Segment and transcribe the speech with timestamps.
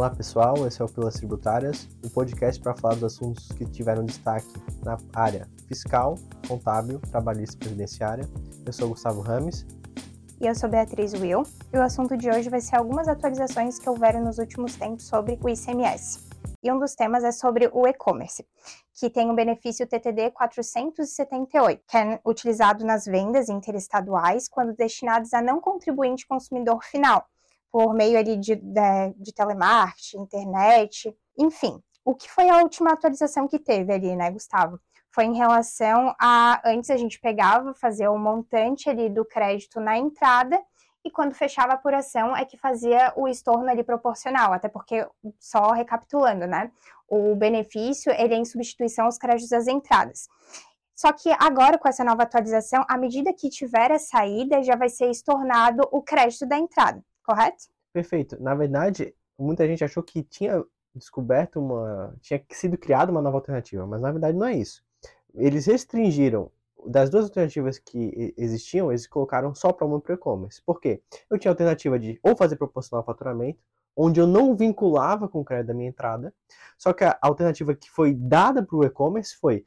[0.00, 4.02] Olá pessoal, esse é o Pilas Tributárias, um podcast para falar dos assuntos que tiveram
[4.02, 4.48] destaque
[4.82, 6.14] na área fiscal,
[6.48, 8.26] contábil, trabalhista e previdenciária.
[8.64, 9.66] Eu sou Gustavo Rames.
[10.40, 11.42] E eu sou Beatriz Will.
[11.70, 15.38] E o assunto de hoje vai ser algumas atualizações que houveram nos últimos tempos sobre
[15.38, 16.26] o ICMS.
[16.62, 18.42] E um dos temas é sobre o e-commerce,
[18.94, 25.42] que tem o benefício TTD 478, que é utilizado nas vendas interestaduais quando destinadas a
[25.42, 27.22] não contribuinte consumidor final
[27.70, 31.80] por meio ali de, de, de telemarketing, internet, enfim.
[32.04, 34.80] O que foi a última atualização que teve ali, né, Gustavo?
[35.12, 39.98] Foi em relação a antes a gente pegava, fazia o montante ali do crédito na
[39.98, 40.60] entrada
[41.04, 45.06] e quando fechava a apuração é que fazia o estorno ali proporcional, até porque,
[45.38, 46.70] só recapitulando, né,
[47.08, 50.28] o benefício ele é em substituição aos créditos das entradas.
[50.94, 54.90] Só que agora, com essa nova atualização, à medida que tiver a saída, já vai
[54.90, 57.64] ser estornado o crédito da entrada correto?
[57.92, 58.42] Perfeito.
[58.42, 60.64] Na verdade, muita gente achou que tinha
[60.94, 62.16] descoberto uma.
[62.20, 64.82] tinha sido criada uma nova alternativa, mas na verdade não é isso.
[65.34, 66.50] Eles restringiram.
[66.86, 70.62] Das duas alternativas que existiam, eles colocaram só para para e-commerce.
[70.64, 71.02] Por quê?
[71.28, 73.58] Eu tinha a alternativa de ou fazer proporcional ao faturamento,
[73.94, 76.32] onde eu não vinculava com o crédito da minha entrada.
[76.78, 79.62] Só que a alternativa que foi dada para o e-commerce foi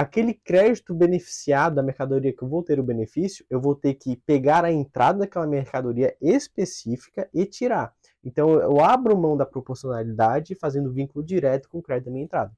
[0.00, 4.16] aquele crédito beneficiado da mercadoria que eu vou ter o benefício, eu vou ter que
[4.16, 7.92] pegar a entrada daquela mercadoria específica e tirar.
[8.22, 12.52] Então eu abro mão da proporcionalidade fazendo vínculo direto com o crédito da minha entrada.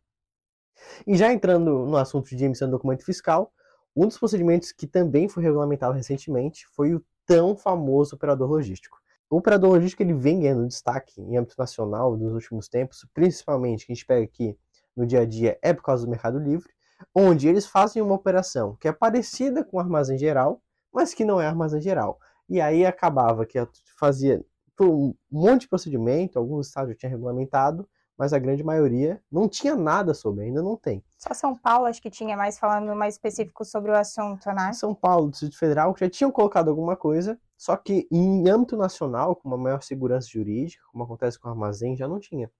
[1.06, 3.52] E já entrando no assunto de emissão de documento fiscal,
[3.96, 8.98] um dos procedimentos que também foi regulamentado recentemente foi o tão famoso operador logístico.
[9.30, 13.92] O operador logístico ele vem ganhando destaque em âmbito nacional nos últimos tempos, principalmente que
[13.92, 14.58] a gente pega aqui
[14.96, 16.68] no dia a dia é por causa do Mercado Livre,
[17.14, 20.62] onde eles fazem uma operação que é parecida com o armazém geral,
[20.92, 22.18] mas que não é armazém geral.
[22.48, 23.58] E aí acabava que
[23.98, 24.44] fazia
[24.80, 27.86] um monte de procedimento, alguns estados já tinham regulamentado,
[28.20, 31.02] mas a grande maioria não tinha nada sobre, ainda não tem.
[31.16, 34.74] Só São Paulo acho que tinha mais falando mais específico sobre o assunto, né?
[34.74, 39.48] São Paulo, Distrito Federal, já tinham colocado alguma coisa, só que em âmbito nacional, com
[39.48, 42.50] uma maior segurança jurídica, como acontece com o armazém, já não tinha.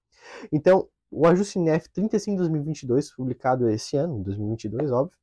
[0.51, 5.17] Então, o ajuste NF 35 2022, publicado esse ano, 2022, óbvio,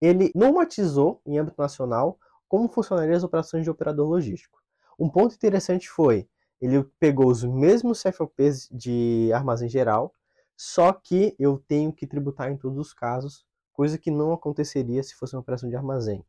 [0.00, 2.18] ele normatizou em âmbito nacional
[2.48, 4.60] como funcionariam as operações de operador logístico.
[4.98, 6.28] Um ponto interessante foi,
[6.60, 10.12] ele pegou os mesmos CFOPs de armazém geral,
[10.56, 15.14] só que eu tenho que tributar em todos os casos, coisa que não aconteceria se
[15.14, 16.24] fosse uma operação de armazém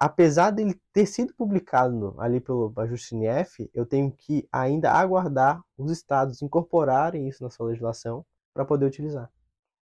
[0.00, 5.92] apesar dele ter sido publicado ali pelo ajuste NF, eu tenho que ainda aguardar os
[5.92, 8.24] estados incorporarem isso na sua legislação
[8.54, 9.30] para poder utilizar.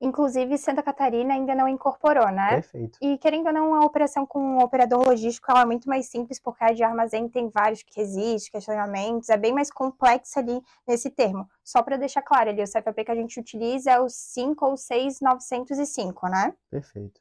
[0.01, 2.51] Inclusive, Santa Catarina ainda não incorporou, né?
[2.51, 2.99] Perfeito.
[3.03, 6.63] E querendo ou não, a operação com um operador logístico é muito mais simples, porque
[6.63, 11.49] a de armazém tem vários que resistem, questionamentos, é bem mais complexa ali nesse termo.
[11.65, 14.77] Só para deixar claro ali, o CFP que a gente utiliza é o 5 ou
[14.77, 16.55] 6905, né?
[16.71, 17.21] Perfeito.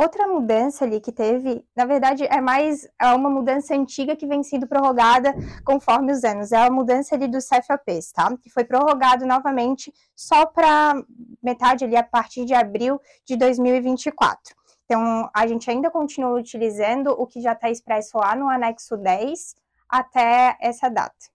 [0.00, 4.42] Outra mudança ali que teve, na verdade, é mais é uma mudança antiga que vem
[4.42, 6.52] sendo prorrogada conforme os anos.
[6.52, 8.34] É a mudança ali dos CFOPs, tá?
[8.38, 10.94] Que foi prorrogado novamente só para
[11.42, 14.56] metade ali a partir de abril de 2024.
[14.86, 19.54] Então, a gente ainda continua utilizando o que já está expresso lá no anexo 10
[19.86, 21.28] até essa data.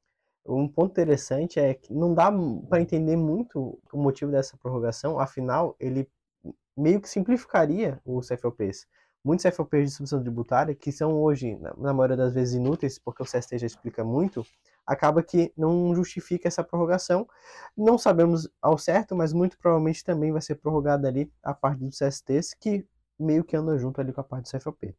[0.44, 2.32] Um ponto interessante é que não dá
[2.68, 6.10] para entender muito o motivo dessa prorrogação, afinal, ele
[6.76, 8.88] meio que simplificaria os CFOPs.
[9.24, 13.26] Muitos CFOPs de submissão tributária, que são hoje, na maioria das vezes, inúteis, porque o
[13.26, 14.46] CST já explica muito,
[14.86, 17.28] acaba que não justifica essa prorrogação.
[17.76, 21.98] Não sabemos ao certo, mas muito provavelmente também vai ser prorrogada ali a parte dos
[21.98, 22.86] CSTs, que
[23.18, 24.96] meio que andam junto ali com a parte do CFOP.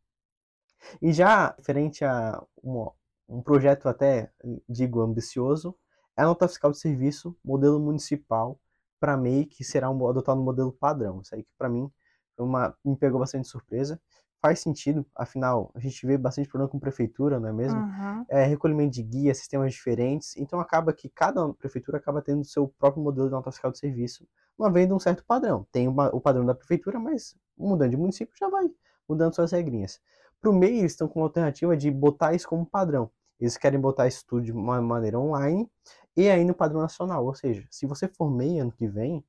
[1.01, 2.91] E já referente a um,
[3.29, 4.31] um projeto até,
[4.69, 5.77] digo, ambicioso,
[6.17, 8.59] é a nota fiscal de serviço, modelo municipal,
[9.07, 11.21] para MEI que será um, adotado no modelo padrão.
[11.21, 11.89] Isso aí que para mim
[12.37, 14.01] uma, me pegou bastante surpresa.
[14.43, 17.79] Faz sentido, afinal, a gente vê bastante problema com prefeitura, não é mesmo?
[17.79, 18.25] Uhum.
[18.29, 20.37] É, recolhimento de guia, sistemas diferentes.
[20.37, 24.27] Então acaba que cada prefeitura acaba tendo seu próprio modelo de nota fiscal de serviço,
[24.59, 25.65] uma vez um certo padrão.
[25.71, 28.69] Tem uma, o padrão da prefeitura, mas mudando de município já vai
[29.09, 30.01] mudando suas regrinhas.
[30.41, 33.09] Para o MEI, eles estão com uma alternativa de botar isso como padrão.
[33.39, 35.71] Eles querem botar isso tudo de uma maneira online
[36.17, 37.25] e aí no padrão nacional.
[37.27, 39.25] Ou seja, se você for MEI ano que vem,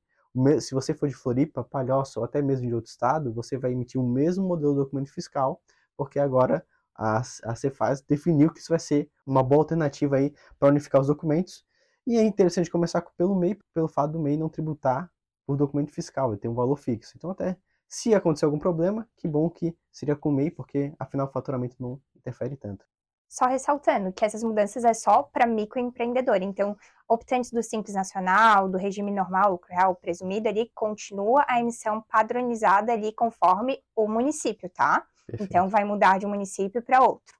[0.60, 4.00] se você for de Floripa, Palhoça ou até mesmo de outro estado, você vai emitir
[4.00, 5.60] o mesmo modelo de documento fiscal,
[5.96, 6.64] porque agora
[6.94, 11.06] a, a Cefaz definiu que isso vai ser uma boa alternativa aí para unificar os
[11.06, 11.64] documentos.
[12.06, 15.10] E é interessante começar pelo MEI, pelo fato do MEI não tributar
[15.46, 17.14] por documento fiscal, ele tem um valor fixo.
[17.16, 17.56] Então até
[17.88, 21.76] se acontecer algum problema, que bom que seria com o MEI, porque afinal o faturamento
[21.80, 22.84] não interfere tanto.
[23.28, 26.36] Só ressaltando que essas mudanças é só para microempreendedor.
[26.36, 26.76] Então,
[27.06, 32.92] optantes do Simples Nacional, do regime normal, lucro real presumido ali, continua a emissão padronizada
[32.92, 35.04] ali conforme o município, tá?
[35.26, 35.50] Perfeito.
[35.50, 37.36] Então, vai mudar de um município para outro.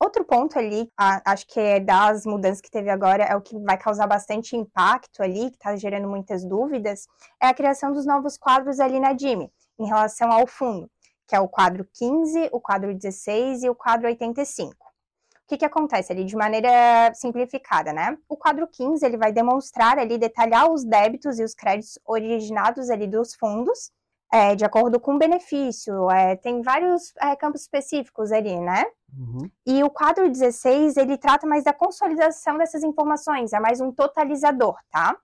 [0.00, 3.76] Outro ponto ali, acho que é das mudanças que teve agora, é o que vai
[3.76, 7.08] causar bastante impacto ali, que está gerando muitas dúvidas,
[7.42, 10.88] é a criação dos novos quadros ali na DIME, em relação ao fundo,
[11.28, 14.72] que é o quadro 15, o quadro 16 e o quadro 85.
[14.72, 18.16] O que, que acontece ali de maneira simplificada, né?
[18.28, 23.06] O quadro 15 ele vai demonstrar ali, detalhar os débitos e os créditos originados ali
[23.06, 23.90] dos fundos,
[24.32, 28.84] é, de acordo com o benefício, é, tem vários é, campos específicos ali, né?
[29.16, 29.50] Uhum.
[29.66, 34.76] E o quadro 16, ele trata mais da consolidação dessas informações, é mais um totalizador,
[34.90, 35.16] tá?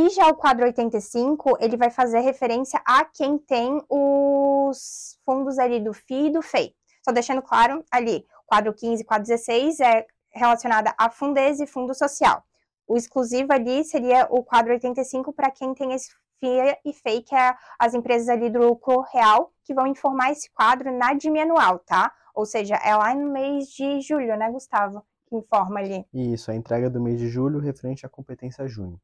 [0.00, 5.78] E já o quadro 85, ele vai fazer referência a quem tem os fundos ali
[5.78, 6.74] do FI e do FEI.
[7.04, 11.94] Só deixando claro ali, quadro 15 e quadro 16 é relacionada a fundez e fundo
[11.94, 12.42] social.
[12.88, 16.08] O exclusivo ali seria o quadro 85 para quem tem esse
[16.38, 20.50] FIA e FEI, que é as empresas ali do lucro real, que vão informar esse
[20.50, 22.10] quadro na DIME anual, tá?
[22.34, 25.04] Ou seja, é lá no mês de julho, né, Gustavo?
[25.26, 26.06] Que informa ali.
[26.14, 28.98] Isso, a entrega do mês de julho referente à competência junho.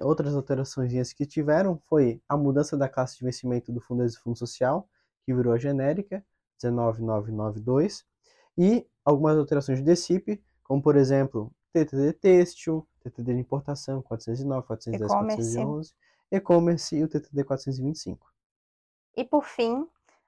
[0.00, 4.36] Outras alterações que tiveram foi a mudança da classe de vencimento do Fundo de Fundo
[4.36, 4.88] Social,
[5.24, 6.24] que virou a genérica,
[6.58, 8.04] 19992,
[8.58, 15.10] e algumas alterações de DECIP, como por exemplo, TTD têxtil, TTD de importação, 409, 410,
[15.10, 15.94] 411,
[16.30, 18.26] e-commerce e o TTD 425.
[19.16, 19.86] E por fim,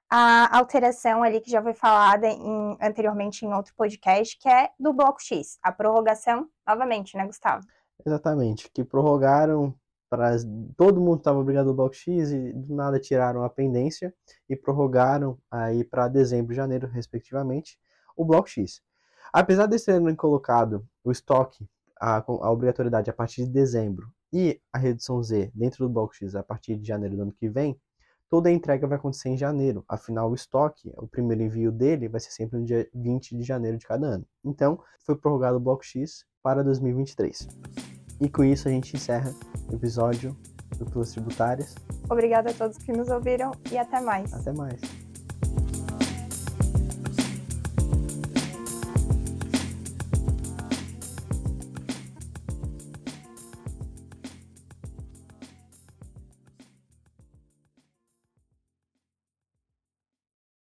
[0.09, 4.93] a alteração ali que já foi falada em, anteriormente em outro podcast, que é do
[4.93, 7.65] bloco X, a prorrogação, novamente, né, Gustavo?
[8.05, 9.73] Exatamente, que prorrogaram
[10.09, 10.37] para
[10.77, 14.13] todo mundo estava obrigado ao bloco X e do nada tiraram a pendência
[14.49, 17.77] e prorrogaram aí para dezembro e janeiro, respectivamente,
[18.15, 18.81] o bloco X.
[19.33, 21.67] Apesar de terem colocado o estoque,
[21.99, 26.35] a, a obrigatoriedade a partir de dezembro e a redução Z dentro do bloco X
[26.35, 27.79] a partir de janeiro do ano que vem,
[28.29, 29.83] toda a entrega vai acontecer em janeiro.
[29.87, 33.77] Afinal, o estoque, o primeiro envio dele vai ser sempre no dia 20 de janeiro
[33.77, 34.25] de cada ano.
[34.43, 37.47] Então, foi prorrogado o bloco X para 2023.
[38.19, 39.33] E com isso a gente encerra
[39.69, 40.35] o episódio
[40.77, 41.75] do Plus Tributárias.
[42.09, 44.33] Obrigada a todos que nos ouviram e até mais.
[44.33, 44.79] Até mais.